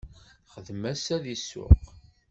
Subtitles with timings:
[0.51, 1.73] Texdem ass-a deg ssuq.